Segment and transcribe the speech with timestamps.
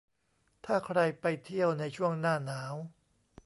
[0.65, 2.73] ถ้าใครไปเที่ยวในช่วงหน้าหนาว